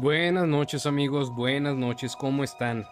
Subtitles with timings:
[0.00, 2.86] Buenas noches amigos, buenas noches, ¿cómo están?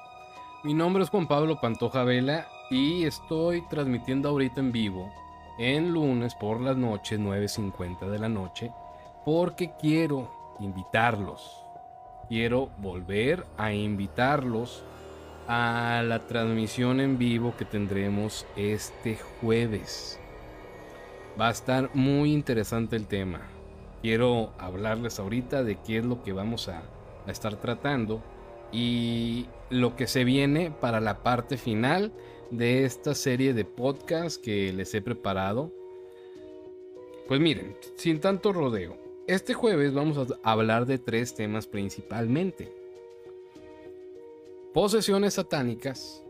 [0.64, 5.12] Mi nombre es Juan Pablo Pantoja Vela y estoy transmitiendo ahorita en vivo
[5.56, 8.72] en lunes por las noches 9.50 de la noche
[9.24, 11.62] porque quiero invitarlos,
[12.28, 14.82] quiero volver a invitarlos
[15.46, 20.18] a la transmisión en vivo que tendremos este jueves.
[21.40, 23.42] Va a estar muy interesante el tema.
[24.02, 26.82] Quiero hablarles ahorita de qué es lo que vamos a,
[27.26, 28.22] estar tratando
[28.70, 32.12] y lo que se viene para la parte final
[32.52, 35.72] de esta serie de podcast que les he preparado.
[37.26, 42.72] Pues miren, sin tanto rodeo, este jueves vamos a hablar de tres temas principalmente.
[44.72, 46.22] Posesiones satánicas,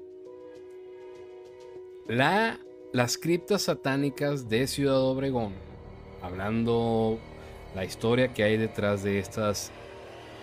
[2.09, 2.59] la,
[2.93, 5.53] las criptas satánicas de Ciudad Obregón,
[6.23, 7.19] hablando
[7.77, 9.71] la historia que hay detrás de estas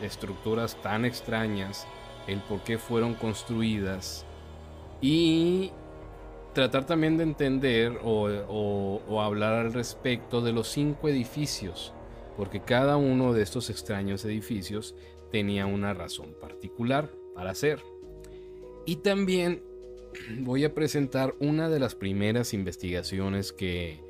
[0.04, 1.88] estructuras tan extrañas,
[2.28, 4.24] el por qué fueron construidas
[5.02, 5.72] y
[6.54, 11.92] tratar también de entender o, o, hablar al respecto de los cinco edificios,
[12.38, 14.94] porque cada uno de estos extraños edificios
[15.32, 17.80] tenía una razón particular para hacer.
[18.86, 19.64] Y también
[20.42, 24.03] voy a presentar una de las primeras investigaciones que,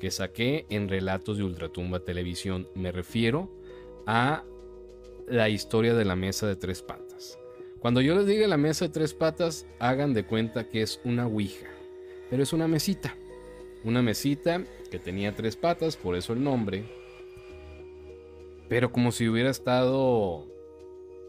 [0.00, 2.68] que saqué en Relatos de Ultratumba Televisión.
[2.74, 3.48] Me refiero
[4.06, 4.44] a
[5.28, 7.38] la historia de la mesa de tres patas.
[7.78, 11.26] Cuando yo les diga la mesa de tres patas, hagan de cuenta que es una
[11.26, 11.68] ouija,
[12.28, 13.14] pero es una mesita.
[13.84, 16.84] Una mesita que tenía tres patas, por eso el nombre.
[18.68, 20.46] Pero como si hubiera estado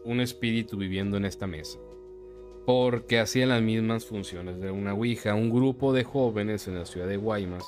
[0.04, 1.78] un espíritu viviendo en esta mesa.
[2.66, 5.34] Porque hacía las mismas funciones de una ouija.
[5.34, 7.64] Un grupo de jóvenes en la ciudad de Guaymas,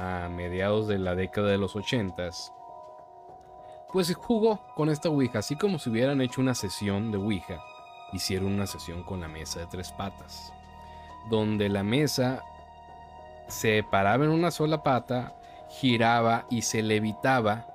[0.00, 2.54] a mediados de la década de los ochentas,
[3.92, 7.60] pues jugó con esta Ouija, así como si hubieran hecho una sesión de Ouija,
[8.14, 10.54] hicieron una sesión con la mesa de tres patas,
[11.28, 12.42] donde la mesa
[13.48, 15.36] se paraba en una sola pata,
[15.68, 17.66] giraba y se levitaba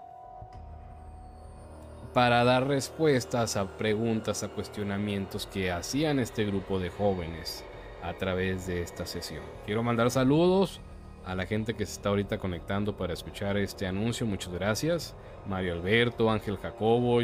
[2.11, 7.63] para dar respuestas a preguntas, a cuestionamientos que hacían este grupo de jóvenes
[8.01, 9.43] a través de esta sesión.
[9.65, 10.81] Quiero mandar saludos
[11.25, 15.15] a la gente que se está ahorita conectando para escuchar este anuncio, muchas gracias.
[15.47, 17.21] Mario Alberto, Ángel Jacobo,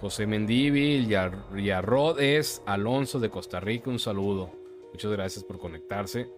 [0.00, 4.50] José Mendívil, Yarrod es Alonso de Costa Rica, un saludo.
[4.92, 6.28] Muchas gracias por conectarse.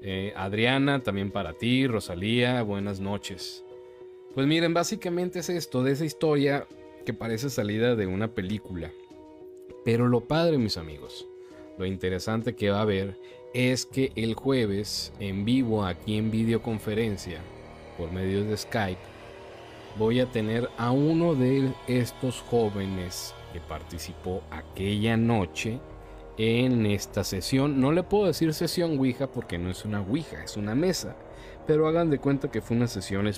[0.00, 3.64] Eh, Adriana, también para ti, Rosalía, buenas noches.
[4.34, 6.66] Pues miren, básicamente es esto, de esa historia
[7.04, 8.90] que parece salida de una película.
[9.84, 11.26] Pero lo padre, mis amigos,
[11.78, 13.18] lo interesante que va a haber
[13.54, 17.40] es que el jueves en vivo aquí en videoconferencia
[17.98, 19.00] por medio de Skype
[19.98, 25.78] voy a tener a uno de estos jóvenes que participó aquella noche
[26.38, 27.80] en esta sesión.
[27.80, 31.16] No le puedo decir sesión Ouija porque no es una Ouija, es una mesa.
[31.66, 33.30] Pero hagan de cuenta que fue una sesión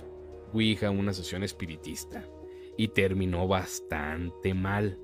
[0.52, 2.24] Ouija, una sesión espiritista.
[2.76, 4.98] Y terminó bastante mal.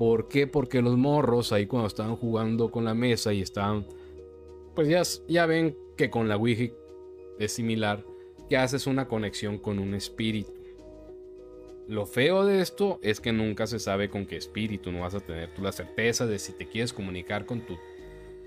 [0.00, 0.46] ¿Por qué?
[0.46, 3.84] Porque los morros ahí cuando estaban jugando con la mesa y estaban...
[4.74, 6.72] Pues ya, ya ven que con la Ouija
[7.38, 8.02] es similar,
[8.48, 10.54] que haces una conexión con un espíritu.
[11.86, 15.20] Lo feo de esto es que nunca se sabe con qué espíritu, no vas a
[15.20, 17.76] tener tú la certeza de si te quieres comunicar con tu,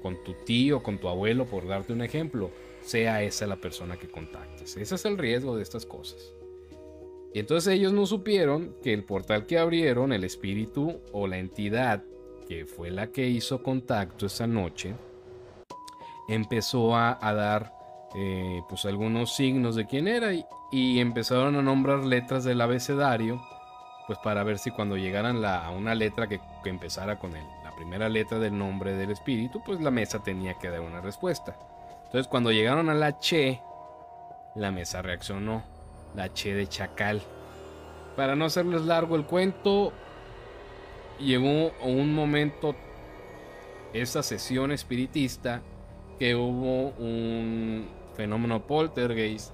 [0.01, 2.49] con tu tío, con tu abuelo, por darte un ejemplo,
[2.81, 4.75] sea esa la persona que contactes.
[4.75, 6.33] Ese es el riesgo de estas cosas.
[7.33, 12.03] Y entonces ellos no supieron que el portal que abrieron, el espíritu o la entidad
[12.47, 14.93] que fue la que hizo contacto esa noche,
[16.27, 17.73] empezó a, dar
[18.15, 23.41] eh, pues algunos signos de quién era y, empezaron a nombrar letras del abecedario,
[24.07, 27.75] pues para ver si cuando llegaran a una letra que, que empezara con el, la
[27.75, 31.57] primera letra del nombre del espíritu, pues la mesa tenía que dar una respuesta.
[32.05, 33.61] Entonces cuando llegaron a la Che,
[34.55, 35.63] la mesa reaccionó,
[36.15, 37.21] la Che de Chacal.
[38.15, 39.91] Para no hacerles largo el cuento,
[41.19, 42.75] llegó un momento
[43.93, 45.61] esa sesión espiritista
[46.19, 49.51] que hubo un fenómeno poltergeist.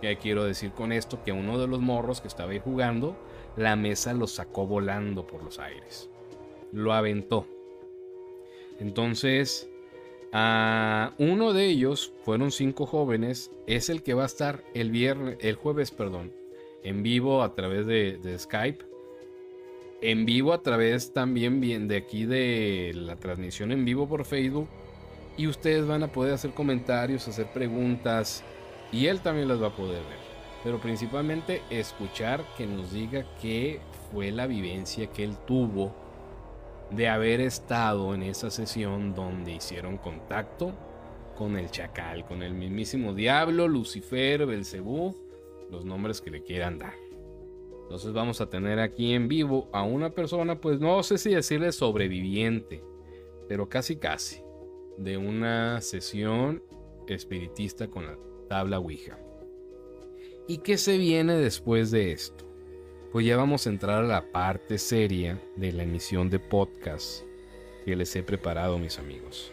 [0.00, 3.16] Que quiero decir con esto que uno de los morros que estaba ahí jugando,
[3.56, 6.10] la mesa lo sacó volando por los aires.
[6.72, 7.46] Lo aventó.
[8.80, 9.70] Entonces,
[10.36, 15.36] a uno de ellos, fueron cinco jóvenes, es el que va a estar el viernes,
[15.38, 16.32] el jueves, perdón,
[16.82, 18.84] en vivo a través de, Skype.
[20.02, 24.68] En vivo a través también de aquí de la transmisión en vivo por Facebook
[25.36, 28.42] y ustedes van a poder hacer comentarios, hacer preguntas
[28.90, 30.18] y él también las va a poder ver.
[30.64, 33.80] pero principalmente escuchar que nos diga qué
[34.10, 35.94] fue la vivencia que él tuvo
[36.90, 40.72] de haber estado en esa sesión donde hicieron contacto
[41.36, 45.16] con el chacal, con el mismísimo diablo, Lucifer, Belcebú,
[45.70, 46.94] los nombres que le quieran dar.
[47.82, 51.70] Entonces vamos a tener aquí en vivo a una persona, pues no sé si decirle
[51.72, 52.82] sobreviviente,
[53.48, 54.40] pero casi casi,
[54.96, 56.62] de una sesión
[57.06, 58.16] espiritista con la
[58.48, 59.18] tabla Ouija.
[60.46, 62.43] ¿Y qué se viene después de esto?
[63.14, 67.22] Pues ya vamos a entrar a la parte seria de la emisión de podcast
[67.84, 69.52] que les he preparado, mis amigos.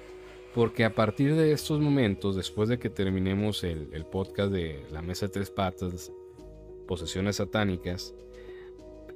[0.56, 5.04] Porque a partir de estos momentos, después de que terminemos el, el podcast de la
[5.04, 6.12] mesa de tres patas,
[6.88, 8.16] posesiones satánicas,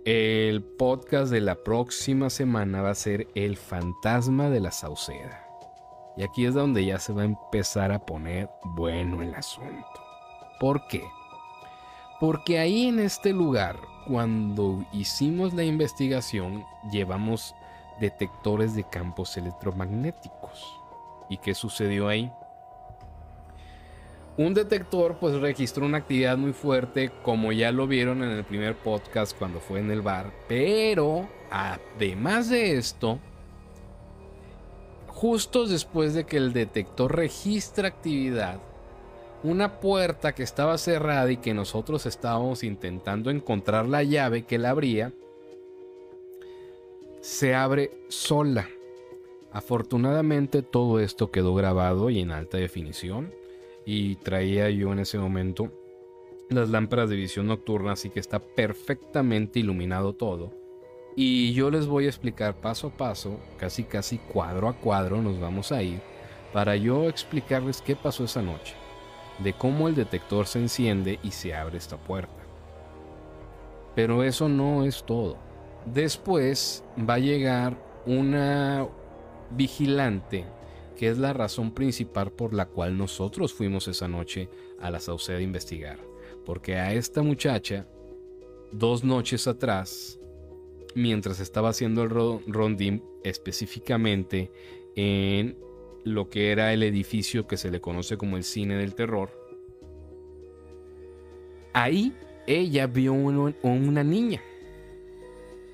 [0.05, 5.43] el podcast de la próxima semana va a ser El fantasma de la Sauceda.
[6.17, 10.03] Y aquí es donde ya se va a empezar a poner bueno el asunto.
[10.59, 11.01] ¿Por qué?
[12.19, 13.77] Porque ahí en este lugar,
[14.07, 17.55] cuando hicimos la investigación, llevamos
[17.99, 20.79] detectores de campos electromagnéticos.
[21.29, 22.31] ¿Y qué sucedió ahí?
[24.37, 28.75] Un detector pues registró una actividad muy fuerte como ya lo vieron en el primer
[28.75, 30.31] podcast cuando fue en el bar.
[30.49, 33.17] Pero además de esto,
[35.07, 38.59] justo después de que el detector registra actividad,
[39.45, 44.71] una puerta que estaba cerrada y que nosotros estábamos intentando encontrar la llave que la
[44.71, 45.13] abría,
[47.21, 48.67] se abre sola.
[49.51, 53.33] Afortunadamente todo esto quedó grabado y en alta definición
[53.85, 55.71] y traía yo en ese momento
[56.49, 60.51] las lámparas de visión nocturna, así que está perfectamente iluminado todo.
[61.15, 65.39] Y yo les voy a explicar paso a paso, casi casi cuadro a cuadro nos
[65.39, 66.01] vamos a ir,
[66.51, 68.75] para yo explicarles qué pasó esa noche
[69.39, 72.33] de cómo el detector se enciende y se abre esta puerta.
[73.95, 75.37] Pero eso no es todo.
[75.85, 78.87] Después va a llegar una
[79.51, 80.45] vigilante,
[80.97, 84.49] que es la razón principal por la cual nosotros fuimos esa noche
[84.79, 85.99] a la Sauceda a investigar.
[86.45, 87.87] Porque a esta muchacha,
[88.71, 90.19] dos noches atrás,
[90.95, 92.09] mientras estaba haciendo el
[92.47, 94.51] rondín específicamente
[94.95, 95.57] en
[96.05, 99.31] lo que era el edificio que se le conoce como el cine del terror.
[101.73, 102.13] Ahí
[102.47, 104.41] ella vio una niña.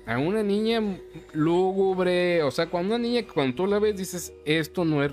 [0.06, 0.98] A una niña
[1.32, 2.42] lúgubre.
[2.42, 5.12] O sea, cuando una niña, cuando tú la ves, dices, esto no es,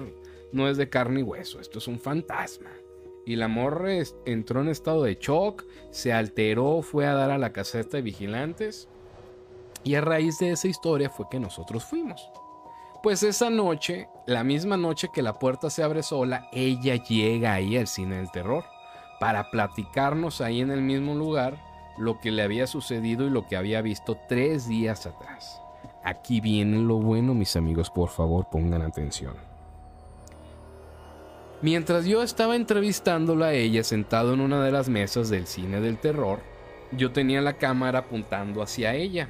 [0.52, 2.72] no es de carne y hueso, esto es un fantasma.
[3.26, 3.92] Y la morra
[4.26, 8.88] entró en estado de shock, se alteró, fue a dar a la caseta de vigilantes.
[9.84, 12.28] Y a raíz de esa historia fue que nosotros fuimos.
[13.02, 17.78] Pues esa noche, la misma noche que la puerta se abre sola, ella llega ahí
[17.78, 18.66] al cine del terror
[19.22, 21.58] para platicarnos ahí en el mismo lugar
[21.98, 25.62] lo que le había sucedido y lo que había visto tres días atrás.
[26.04, 29.36] Aquí viene lo bueno, mis amigos, por favor pongan atención.
[31.62, 35.98] Mientras yo estaba entrevistándola a ella sentado en una de las mesas del cine del
[35.98, 36.40] terror,
[36.92, 39.30] yo tenía la cámara apuntando hacia ella.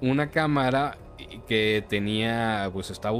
[0.00, 0.98] Una cámara
[1.46, 3.18] que tenía, pues estaba,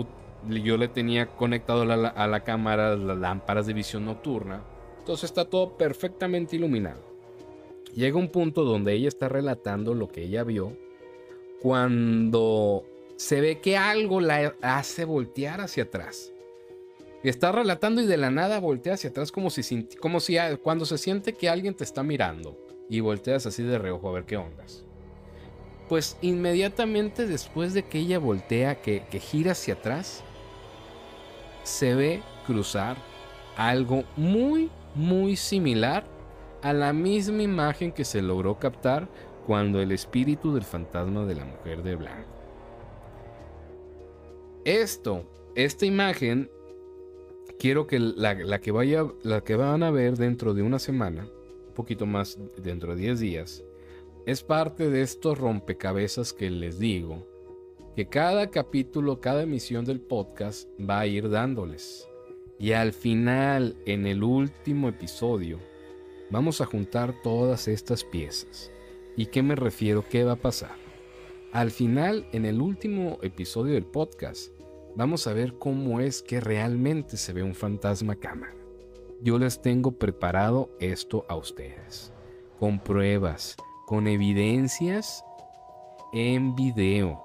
[0.48, 4.62] yo le tenía conectado a la, cámara las lámparas de visión nocturna.
[4.98, 7.02] Entonces está todo perfectamente iluminado.
[7.94, 10.76] Llega un punto donde ella está relatando lo que ella vio
[11.60, 12.84] cuando
[13.16, 16.32] se ve que algo la hace voltear hacia atrás.
[17.22, 20.98] Está relatando y de la nada voltea hacia atrás como si, como si cuando se
[20.98, 22.58] siente que alguien te está mirando
[22.90, 24.84] y volteas así de reojo a ver qué ondas
[25.88, 30.22] pues inmediatamente después de que ella voltea, que, gira hacia atrás,
[31.62, 32.96] se ve cruzar
[33.56, 36.04] algo muy, muy similar
[36.62, 39.08] a la misma imagen que se logró captar
[39.46, 42.28] cuando el espíritu del fantasma de la mujer de blanco.
[44.64, 45.24] Esto,
[45.54, 46.50] esta imagen,
[47.58, 51.28] quiero que la, la, que vaya, la que van a ver dentro de una semana,
[51.68, 53.64] un poquito más dentro de 10 días,
[54.26, 57.26] es parte de estos rompecabezas que les digo,
[57.94, 62.08] que cada capítulo, cada emisión del podcast va a ir dándoles.
[62.58, 65.58] Y al final, en el último episodio,
[66.30, 68.72] vamos a juntar todas estas piezas.
[69.14, 70.04] ¿Y qué me refiero?
[70.08, 70.76] ¿Qué va a pasar?
[71.52, 74.52] Al final, en el último episodio del podcast,
[74.96, 78.56] vamos a ver cómo es que realmente se ve un fantasma cámara.
[79.20, 82.12] Yo les tengo preparado esto a ustedes,
[82.58, 85.24] con pruebas, con evidencias
[86.12, 87.22] en video,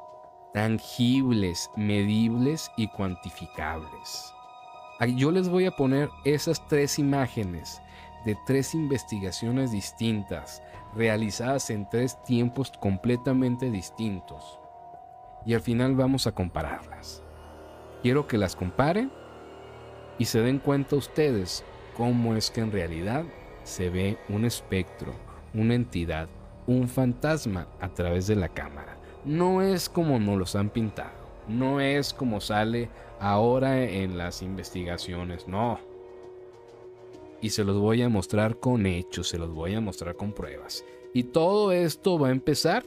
[0.53, 4.33] tangibles, medibles y cuantificables.
[5.15, 7.81] Yo les voy a poner esas tres imágenes
[8.25, 10.61] de tres investigaciones distintas,
[10.93, 14.59] realizadas en tres tiempos completamente distintos.
[15.45, 17.23] Y al final vamos a compararlas.
[18.01, 19.11] Quiero que las comparen
[20.17, 21.63] y se den cuenta ustedes
[21.95, 23.23] cómo es que en realidad
[23.63, 25.13] se ve un espectro,
[25.53, 26.27] una entidad,
[26.69, 28.97] un fantasma a través de la cámara.
[29.25, 31.11] No es como nos los han pintado,
[31.47, 35.79] no es como sale ahora en las investigaciones, no.
[37.41, 40.85] Y se los voy a mostrar con hechos, se los voy a mostrar con pruebas.
[41.11, 42.83] Y todo esto va a empezar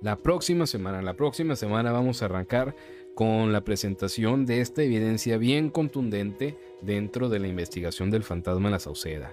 [0.00, 1.02] la próxima semana.
[1.02, 2.76] La próxima semana vamos a arrancar
[3.14, 8.80] con la presentación de esta evidencia bien contundente dentro de la investigación del fantasma la
[8.80, 9.32] Sauceda.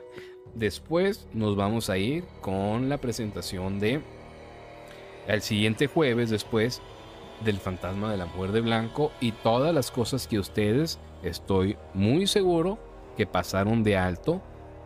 [0.53, 4.01] Después nos vamos a ir con la presentación de
[5.27, 6.81] el siguiente jueves después
[7.43, 12.27] del fantasma de la mujer de blanco y todas las cosas que ustedes estoy muy
[12.27, 12.77] seguro
[13.17, 14.41] que pasaron de alto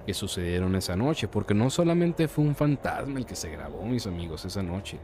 [0.05, 4.05] que sucedieron esa noche, porque no solamente fue un fantasma el que se grabó, mis
[4.05, 4.99] amigos, esa noche.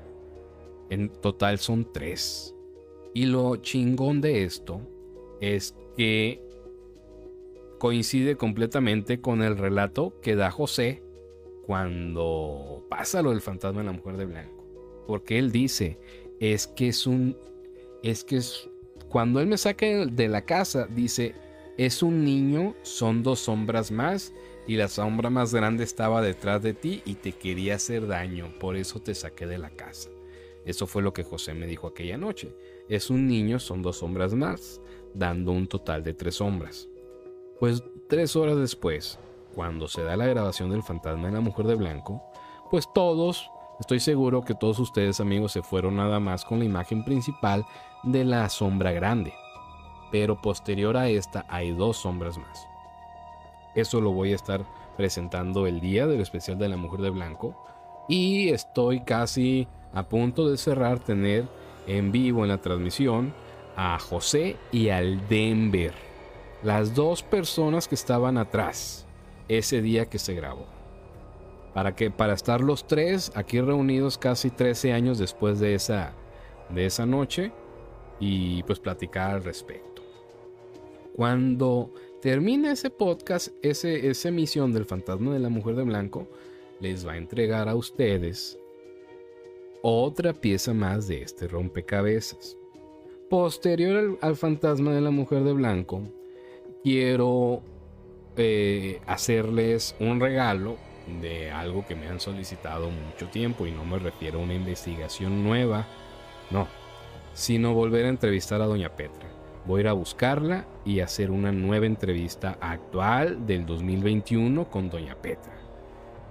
[0.90, 2.56] En total son tres.
[3.14, 4.82] Y lo chingón de esto
[5.40, 6.42] es que
[7.80, 11.02] coincide completamente con el relato que da José
[11.66, 14.64] cuando pasa lo del fantasma de la mujer de blanco.
[15.08, 15.98] Porque él dice,
[16.40, 17.36] es que es un,
[18.04, 18.70] es que es,
[19.10, 21.34] cuando él me saca de la casa, dice,
[21.78, 24.34] es un niño, son dos sombras más
[24.68, 28.76] y la sombra más grande estaba detrás de ti y te quería hacer daño, por
[28.76, 30.10] eso te saqué de la casa.
[30.66, 32.54] Eso fue lo que José me dijo aquella noche.
[32.90, 34.82] Es un niño, son dos sombras más,
[35.14, 36.88] dando un total de tres sombras.
[37.60, 39.20] Pues tres horas después,
[39.56, 42.22] cuando se da la grabación del fantasma de la mujer de blanco,
[42.70, 47.04] pues todos, estoy seguro que todos ustedes amigos se fueron nada más con la imagen
[47.04, 47.66] principal
[48.04, 49.34] de la sombra grande.
[50.12, 52.68] Pero posterior a esta hay dos sombras más.
[53.76, 54.66] Eso lo voy a estar
[54.98, 57.56] presentando el día del especial de la mujer de blanco.
[58.10, 61.48] Y estoy casi a punto de cerrar tener
[61.88, 63.34] en vivo en la transmisión
[63.76, 65.94] a José y al Denver.
[66.64, 69.08] Las dos personas que estaban atrás
[69.48, 70.66] ese día que se grabó.
[71.74, 76.14] Para que para estar los tres aquí reunidos casi 13 años después de esa
[76.70, 77.52] de esa noche
[78.20, 80.02] y pues platicar al respecto.
[81.16, 86.28] Cuando termine ese podcast, ese, esa emisión del fantasma de la mujer de blanco,
[86.80, 88.58] les va a entregar a ustedes
[89.82, 92.58] otra pieza más de este rompecabezas.
[93.30, 96.02] Posterior al, fantasma de la mujer de blanco,
[96.84, 97.62] quiero
[98.36, 100.78] eh, hacerles un regalo
[101.22, 105.44] de algo que me han solicitado mucho tiempo y no me refiero a una investigación
[105.44, 105.88] nueva,
[106.50, 106.68] no,
[107.34, 109.30] sino volver a entrevistar a Doña Petra.
[109.66, 115.16] Voy a ir a buscarla y hacer una nueva entrevista actual del 2021 con Doña
[115.16, 115.54] Petra.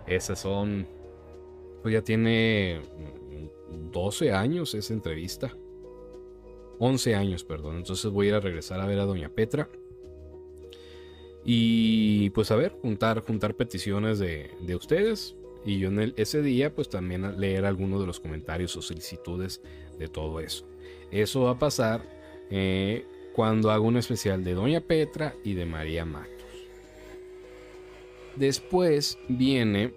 [0.06, 0.86] Esas son,
[1.82, 2.80] pues ya tiene
[3.92, 5.56] 12 años esa entrevista.
[6.78, 7.76] 11 años, perdón.
[7.76, 9.68] Entonces voy a ir a regresar a ver a Doña Petra.
[11.44, 15.36] Y pues a ver, juntar, juntar peticiones de, ustedes.
[15.64, 19.60] Y yo en ese día pues también leer algunos de los comentarios o solicitudes
[19.98, 20.66] de todo eso.
[21.10, 22.02] Eso va a pasar
[22.50, 26.30] eh, cuando hago un especial de Doña Petra y de María Matos.
[28.36, 29.92] Después viene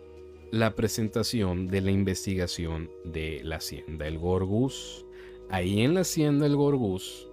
[0.54, 5.04] la presentación de la investigación de la hacienda El Gorgus.
[5.50, 7.28] Ahí en la hacienda El Gorgus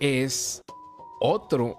[0.00, 0.62] es
[1.20, 1.76] otro,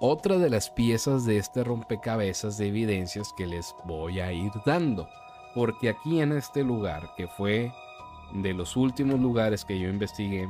[0.00, 5.08] otra de las piezas de este rompecabezas de evidencias que les voy a ir dando.
[5.54, 7.70] Porque aquí en este lugar, que fue
[8.34, 10.48] de los últimos lugares que yo investigué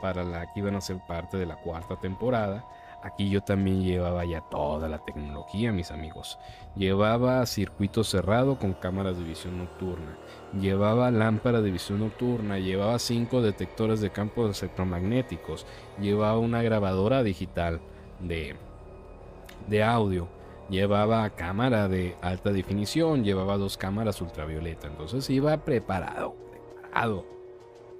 [0.00, 2.66] para la que iban a ser parte de la cuarta temporada,
[3.02, 6.36] Aquí yo también llevaba ya toda la tecnología, mis amigos.
[6.74, 10.18] Llevaba circuito cerrado con cámaras de visión nocturna.
[10.60, 12.58] Llevaba lámpara de visión nocturna.
[12.58, 15.64] Llevaba cinco detectores de campos electromagnéticos.
[16.00, 17.80] Llevaba una grabadora digital
[18.18, 18.56] de,
[19.68, 20.28] de audio.
[20.68, 23.22] Llevaba cámara de alta definición.
[23.22, 24.88] Llevaba dos cámaras ultravioleta.
[24.88, 27.24] Entonces iba preparado, preparado.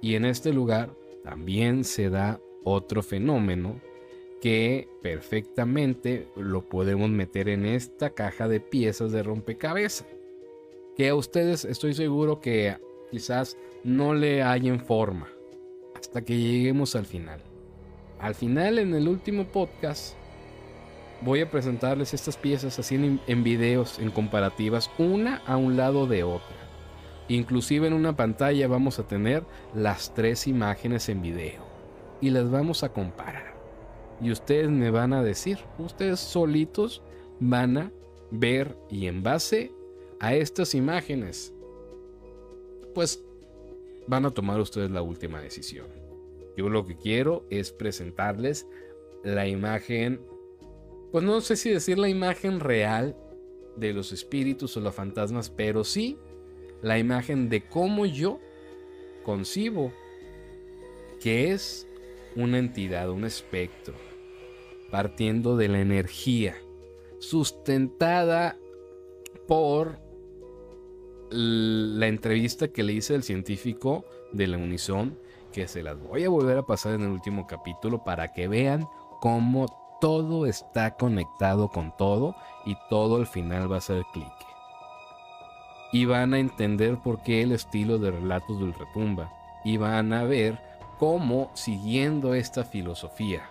[0.01, 0.89] Y en este lugar
[1.23, 3.79] también se da otro fenómeno
[4.41, 10.07] que perfectamente lo podemos meter en esta caja de piezas de rompecabezas.
[10.95, 12.77] Que a ustedes estoy seguro que
[13.11, 15.29] quizás no le hallen forma
[15.95, 17.41] hasta que lleguemos al final.
[18.19, 20.15] Al final, en el último podcast,
[21.21, 26.05] voy a presentarles estas piezas así en, en videos, en comparativas, una a un lado
[26.05, 26.55] de otra.
[27.29, 29.43] Inclusive en una pantalla vamos a tener
[29.73, 31.63] las tres imágenes en video
[32.21, 33.58] y las vamos a comparar
[34.21, 37.01] y ustedes me van a decir, ustedes solitos
[37.39, 37.91] van a
[38.31, 39.71] ver y en base
[40.19, 41.53] a estas imágenes,
[42.93, 43.23] pues
[44.07, 45.87] van a tomar ustedes la última decisión.
[46.57, 48.67] Yo lo que quiero es presentarles
[49.23, 50.21] la imagen,
[51.11, 53.15] pues no sé si decir la imagen real
[53.77, 56.17] de los espíritus o los fantasmas, pero sí
[56.81, 58.39] la imagen de cómo yo
[59.23, 59.93] concibo
[61.21, 61.87] que es
[62.35, 63.95] una entidad, un espectro,
[64.91, 66.55] partiendo de la energía,
[67.19, 68.57] sustentada
[69.47, 69.99] por
[71.31, 75.17] la entrevista que le hice al científico de la Unison,
[75.51, 78.87] que se las voy a volver a pasar en el último capítulo para que vean
[79.19, 79.67] cómo
[80.01, 84.27] todo está conectado con todo y todo al final va a ser clic.
[85.91, 89.33] Y van a entender por qué el estilo de relatos del retumba.
[89.65, 90.59] Y van a ver
[90.99, 93.49] cómo siguiendo esta filosofía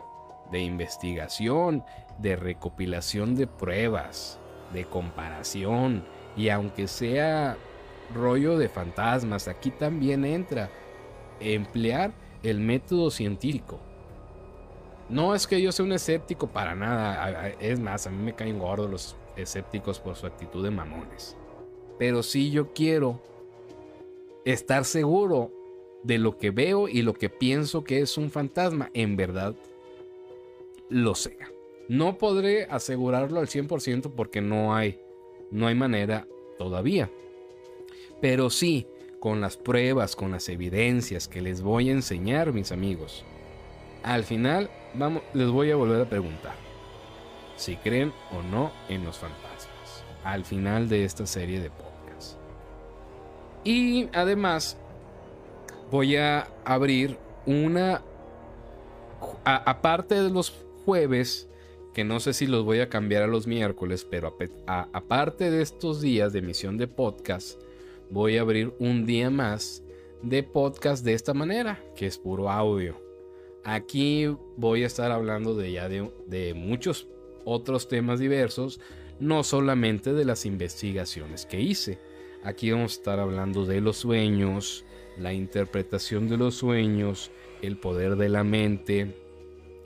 [0.51, 1.85] de investigación,
[2.19, 4.39] de recopilación de pruebas,
[4.73, 6.05] de comparación,
[6.37, 7.57] y aunque sea
[8.15, 10.71] rollo de fantasmas, aquí también entra
[11.41, 12.13] emplear
[12.43, 13.81] el método científico.
[15.09, 18.59] No es que yo sea un escéptico para nada, es más, a mí me caen
[18.59, 21.37] gordos los escépticos por su actitud de mamones.
[21.99, 23.21] Pero sí yo quiero
[24.45, 25.51] estar seguro
[26.03, 29.55] de lo que veo y lo que pienso que es un fantasma, en verdad
[30.91, 31.51] lo sea.
[31.89, 35.01] No podré asegurarlo al 100% porque no hay,
[35.51, 36.27] no hay manera
[36.59, 37.11] todavía.
[38.21, 38.87] Pero sí,
[39.21, 43.25] con las pruebas, con las evidencias que les voy a enseñar, mis amigos.
[44.03, 46.55] Al final, vamos, les voy a volver a preguntar
[47.57, 50.05] si creen o no en los fantasmas.
[50.25, 52.37] Al final de esta serie de podcasts.
[53.65, 54.77] Y además,
[55.91, 58.03] voy a abrir una...
[59.45, 60.51] aparte de los
[60.89, 61.51] jueves,
[61.93, 64.35] que no sé si los voy a cambiar a los miércoles, pero
[64.67, 67.61] aparte de estos días de emisión de podcast,
[68.09, 69.83] voy a abrir un día más
[70.23, 72.99] de podcast de esta manera, que es puro audio.
[73.65, 77.07] Aquí voy a estar hablando de ya de, de muchos
[77.45, 78.81] otros temas diversos,
[79.21, 81.99] no solamente de las investigaciones que hice.
[82.43, 84.87] Aquí vamos a estar hablando de los sueños,
[85.19, 89.28] la interpretación de los sueños, el poder de la mente.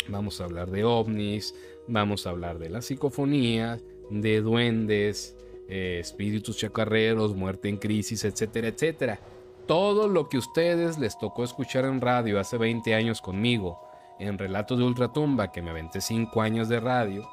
[0.08, 1.54] Vamos a hablar de ovnis,
[1.86, 5.36] vamos a hablar de la psicofonía, de duendes,
[5.68, 9.20] eh, espíritus chacarreros, muerte en crisis, etcétera, etcétera.
[9.66, 13.80] Todo lo que ustedes les tocó escuchar en radio hace 20 años conmigo,
[14.18, 17.28] en Relatos de Ultratumba, que me aventé 5 años de radio,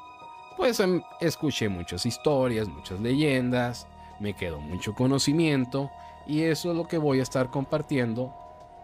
[0.56, 3.86] pues em, escuché muchas historias, muchas leyendas,
[4.20, 5.90] me quedó mucho conocimiento
[6.26, 8.34] y eso es lo que voy a estar compartiendo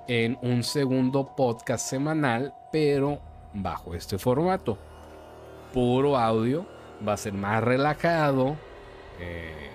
[0.09, 3.21] en un segundo podcast semanal, pero
[3.63, 4.79] bajo este formato.
[5.73, 6.67] Puro audio,
[7.07, 8.57] va a ser más relajado.
[9.21, 9.71] Eh,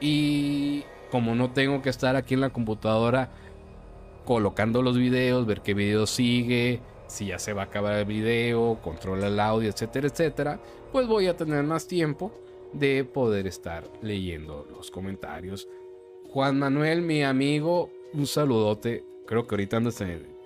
[0.00, 3.30] y como no tengo que estar aquí en la computadora
[4.24, 8.78] colocando los videos, ver qué video sigue, si ya se va a acabar el video,
[8.82, 10.60] controla el audio, etcétera, etcétera,
[10.92, 12.32] pues voy a tener más tiempo
[12.72, 15.68] de poder estar leyendo los comentarios.
[16.30, 19.04] Juan Manuel, mi amigo, un saludote.
[19.26, 20.02] Creo que ahorita andas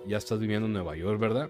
[0.07, 1.49] ya estás viviendo en Nueva York, ¿verdad?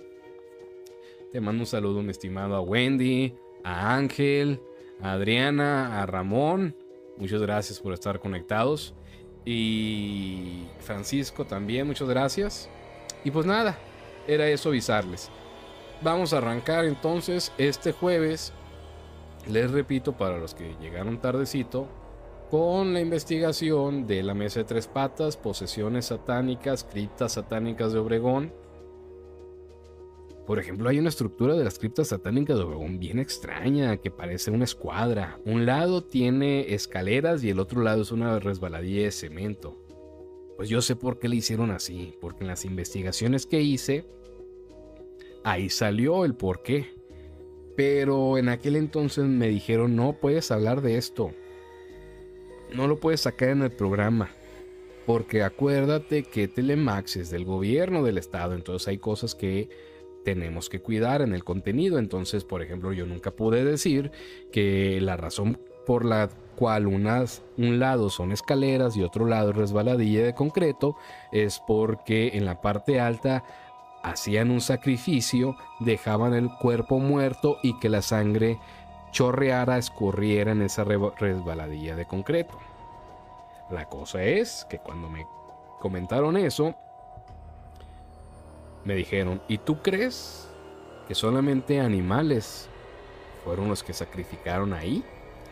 [1.32, 4.62] Te mando un saludo, mi estimado, a Wendy, a Ángel,
[5.02, 6.76] a Adriana, a Ramón.
[7.18, 8.96] Muchas gracias por estar conectados.
[9.46, 12.70] Y Francisco también, muchas gracias.
[13.24, 13.78] Y pues nada,
[14.28, 15.30] era eso avisarles.
[16.02, 18.54] Vamos a arrancar entonces este jueves
[19.48, 21.88] les repito, para los que llegaron tardecito,
[22.52, 28.54] con la investigación de la mesa de tres patas, posesiones satánicas, criptas satánicas de Obregón.
[30.50, 34.50] Por ejemplo, hay una estructura de las criptas satánicas de Obregón bien extraña, que parece
[34.50, 35.40] una escuadra.
[35.46, 39.78] Un lado tiene escaleras y el otro lado es una resbaladilla de cemento.
[40.58, 44.08] Pues yo sé por qué le hicieron así, porque en las investigaciones que hice,
[45.44, 46.96] ahí salió el por qué.
[47.76, 51.32] Pero en aquel entonces me dijeron, no puedes hablar de esto.
[52.74, 54.32] No lo puedes sacar en el programa.
[55.06, 58.56] Porque acuérdate que Telemax es del gobierno del estado.
[58.56, 59.70] Entonces hay cosas que
[60.34, 61.98] tenemos que cuidar en el contenido.
[61.98, 64.12] Entonces, por ejemplo, yo nunca pude decir
[64.52, 70.36] que la razón por la cual un lado son escaleras y otro lado resbaladilla de
[70.36, 70.96] concreto
[71.32, 73.44] es porque en la parte alta
[74.04, 78.60] hacían un sacrificio, dejaban el cuerpo muerto y que la sangre
[79.12, 82.60] chorreara, escurriera en esa resbaladilla de concreto.
[83.72, 85.26] La cosa es que cuando me
[85.80, 86.76] comentaron eso,
[88.90, 90.50] me dijeron, ¿y tú crees
[91.08, 92.70] que solamente animales
[93.44, 95.04] fueron los que sacrificaron ahí,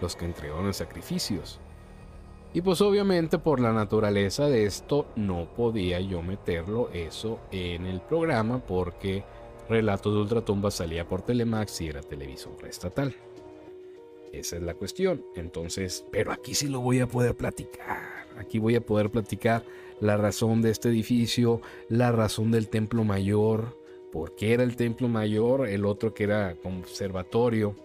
[0.01, 1.59] los que entregaron sacrificios.
[2.53, 8.01] Y pues obviamente por la naturaleza de esto no podía yo meterlo eso en el
[8.01, 9.23] programa porque
[9.67, 13.15] Relatos de Ultratumba salía por Telemax y era televisora estatal.
[14.31, 15.25] Esa es la cuestión.
[15.35, 18.27] Entonces, pero aquí sí lo voy a poder platicar.
[18.37, 19.63] Aquí voy a poder platicar
[19.99, 23.77] la razón de este edificio, la razón del templo mayor,
[24.11, 27.75] por qué era el templo mayor, el otro que era conservatorio,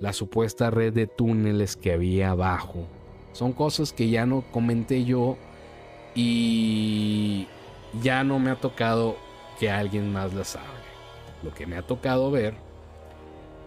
[0.00, 2.86] la supuesta red de túneles que había abajo.
[3.32, 5.36] Son cosas que ya no comenté yo
[6.14, 7.46] y
[8.02, 9.16] ya no me ha tocado
[9.58, 10.68] que alguien más las hable.
[11.42, 12.54] Lo que me ha tocado ver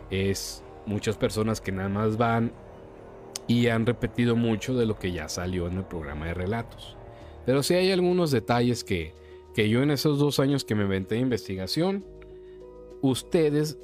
[0.09, 2.51] es muchas personas que nada más van
[3.47, 6.97] y han repetido mucho de lo que ya salió en el programa de relatos.
[7.45, 9.13] Pero sí hay algunos detalles que,
[9.53, 12.05] que yo en esos dos años que me inventé de investigación,
[13.01, 13.77] ustedes,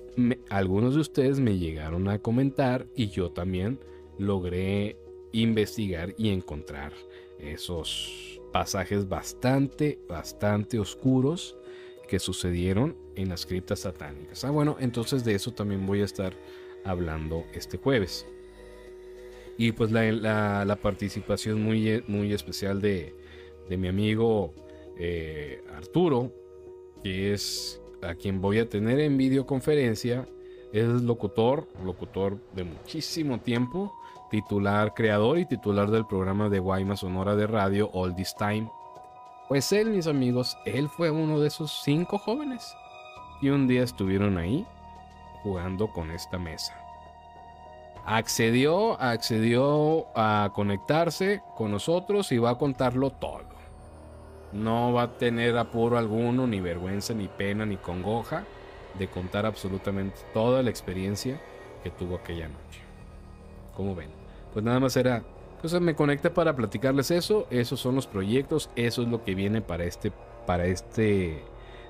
[0.49, 3.79] algunos de ustedes me llegaron a comentar y yo también
[4.17, 4.97] logré
[5.31, 6.93] investigar y encontrar
[7.39, 11.57] esos pasajes bastante, bastante oscuros
[12.07, 14.43] que sucedieron en las criptas satánicas.
[14.43, 16.33] Ah, bueno, entonces de eso también voy a estar
[16.83, 18.25] hablando este jueves.
[19.57, 23.13] Y pues la, participación muy, muy especial de,
[23.75, 24.53] mi amigo
[24.97, 26.31] eh, Arturo,
[27.03, 30.27] que es a quien voy a tener en videoconferencia.
[30.73, 33.93] Es locutor, locutor de muchísimo tiempo,
[34.29, 38.69] titular, creador y titular del programa de Guaymas Sonora de radio All This Time.
[39.47, 42.75] Pues él, mis amigos, él fue uno de esos cinco jóvenes.
[43.41, 44.65] Y un día estuvieron ahí
[45.43, 46.73] jugando con esta mesa.
[48.05, 53.56] Accedió, accedió a conectarse con nosotros y va a contarlo todo.
[54.51, 58.45] No va a tener apuro alguno, ni vergüenza, ni pena, ni congoja
[58.97, 61.39] de contar absolutamente toda la experiencia
[61.83, 62.81] que tuvo aquella noche.
[63.75, 64.09] Como ven,
[64.53, 65.23] pues nada más era,
[65.61, 69.61] pues me conecté para platicarles eso, esos son los proyectos, eso es lo que viene
[69.61, 70.11] para este,
[70.45, 71.43] para este,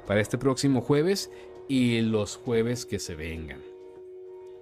[0.06, 1.32] para este próximo jueves
[1.67, 3.62] y los jueves que se vengan.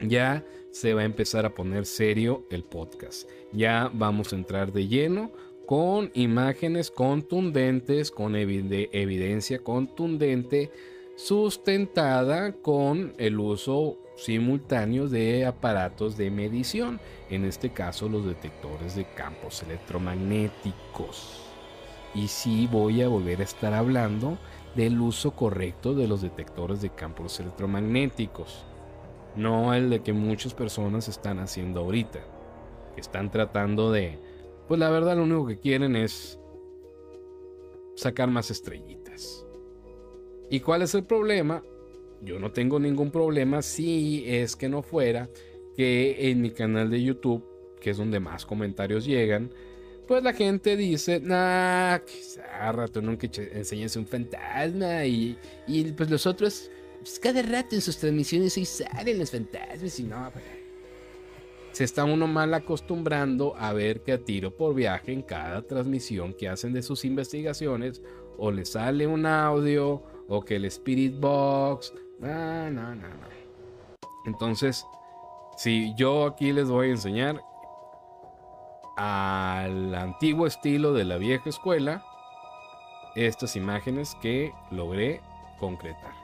[0.01, 3.29] Ya se va a empezar a poner serio el podcast.
[3.53, 5.31] Ya vamos a entrar de lleno
[5.65, 10.71] con imágenes contundentes, con evidencia contundente,
[11.15, 16.99] sustentada con el uso simultáneo de aparatos de medición,
[17.30, 21.41] en este caso los detectores de campos electromagnéticos.
[22.13, 24.38] Y sí voy a volver a estar hablando
[24.75, 28.63] del uso correcto de los detectores de campos electromagnéticos.
[29.36, 32.19] No el de que muchas personas están haciendo ahorita.
[32.95, 34.34] están tratando de...
[34.67, 36.39] Pues la verdad lo único que quieren es
[37.95, 39.45] sacar más estrellitas.
[40.49, 41.63] ¿Y cuál es el problema?
[42.21, 45.30] Yo no tengo ningún problema si es que no fuera
[45.75, 47.43] que en mi canal de YouTube,
[47.80, 49.51] que es donde más comentarios llegan,
[50.08, 56.25] pues la gente dice, nah, que rato nunca enseñas un fantasma y, y pues los
[56.25, 60.45] otros, pues cada rato en sus transmisiones ahí salen los fantasmas y no, pues,
[61.75, 66.33] se está uno mal acostumbrando a ver que a tiro por viaje en cada transmisión
[66.33, 68.01] que hacen de sus investigaciones
[68.38, 71.93] o le sale un audio o que el Spirit Box.
[74.25, 74.85] Entonces,
[75.57, 77.41] si yo aquí les voy a enseñar
[78.95, 82.05] al antiguo estilo de la vieja escuela
[83.17, 85.19] estas imágenes que logré
[85.59, 86.14] concretar.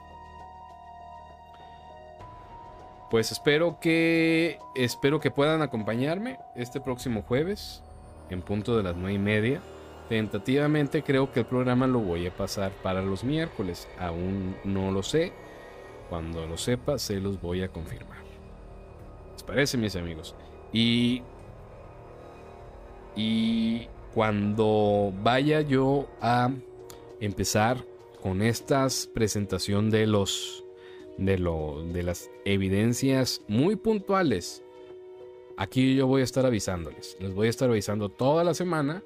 [3.12, 7.82] Pues espero que espero que puedan acompañarme este próximo jueves
[8.30, 9.60] en punto de las nueve y media.
[10.08, 13.86] Tentativamente creo que el programa lo voy a pasar para los miércoles.
[13.98, 15.30] Aún no lo sé.
[16.08, 18.16] Cuando lo sepa, se los voy a confirmar.
[19.34, 20.34] ¿Les parece, mis amigos?
[20.72, 21.20] Y
[23.14, 26.50] y cuando vaya yo a
[27.20, 27.76] empezar
[28.22, 30.64] con esta presentación de los
[31.18, 34.62] de lo de las evidencias muy puntuales,
[35.56, 37.16] aquí yo voy a estar avisándoles.
[37.20, 39.02] Les voy a estar avisando toda la semana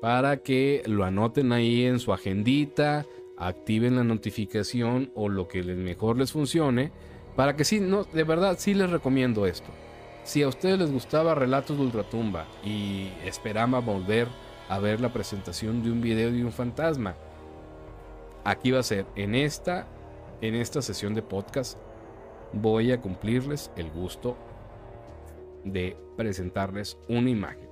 [0.00, 6.18] para que lo anoten ahí en su agendita, activen la notificación o lo que mejor
[6.18, 6.92] les funcione,
[7.36, 9.70] para que sí, no, de verdad sí les recomiendo esto.
[10.24, 14.28] Si a ustedes les gustaba Relatos de Ultratumba y esperaban volver
[14.68, 17.16] a ver la presentación de un video de un fantasma,
[18.44, 19.86] aquí va a ser en esta
[20.40, 21.78] en esta sesión de podcast
[22.52, 24.36] voy a cumplirles el gusto
[25.64, 27.68] de presentarles una imagen.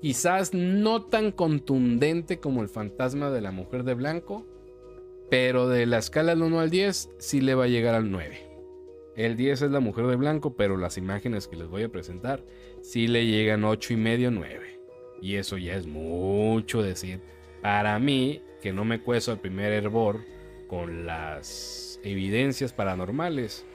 [0.00, 4.46] Quizás no tan contundente como el fantasma de la mujer de blanco,
[5.28, 8.48] pero de la escala del 1 al 10 sí le va a llegar al 9.
[9.16, 12.42] El 10 es la mujer de blanco, pero las imágenes que les voy a presentar
[12.80, 14.80] sí le llegan 8 y medio, 9.
[15.20, 17.20] Y eso ya es mucho decir.
[17.60, 20.20] Para mí, que no me cueso al primer hervor
[20.70, 23.66] con las evidencias paranormales.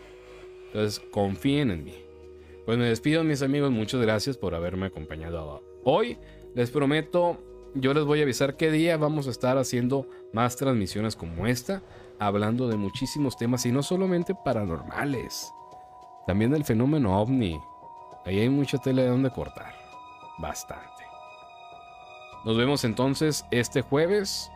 [0.67, 2.05] Entonces, confíen en mí.
[2.65, 3.69] Pues me despido, mis amigos.
[3.69, 6.17] Muchas gracias por haberme acompañado hoy.
[6.55, 7.37] Les prometo,
[7.73, 11.83] yo les voy a avisar qué día vamos a estar haciendo más transmisiones como esta,
[12.17, 15.51] hablando de muchísimos temas y no solamente paranormales,
[16.25, 17.59] también del fenómeno ovni.
[18.25, 19.75] Ahí hay mucha tela de donde cortar.
[20.37, 21.03] Bastante.
[22.45, 24.49] Nos vemos entonces este jueves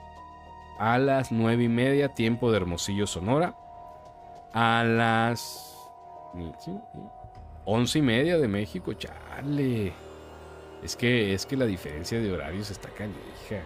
[0.80, 3.56] a las nueve y media, tiempo de Hermosillo, Sonora.
[4.54, 5.76] A las
[7.66, 9.94] once y media de México, chale.
[10.82, 13.62] Es que, es que la diferencia de horarios está canija.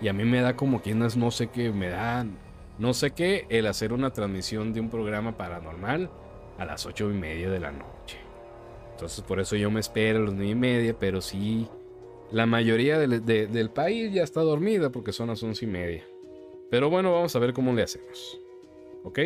[0.00, 2.24] Y a mí me da como que no sé qué, me da
[2.78, 6.10] no sé qué el hacer una transmisión de un programa paranormal
[6.58, 8.18] a las ocho y media de la noche.
[8.92, 11.68] Entonces por eso yo me espero a las nueve y media, pero sí,
[12.32, 16.04] la mayoría del, país ya está dormida porque son las once y media.
[16.70, 18.40] Pero bueno, vamos a ver cómo le hacemos.
[19.04, 19.18] ¿Ok?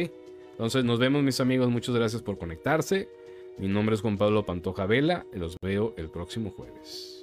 [0.52, 3.08] Entonces nos vemos mis amigos, muchas gracias por conectarse.
[3.58, 7.19] Mi nombre es Juan Pablo Pantoja Vela los veo el próximo jueves.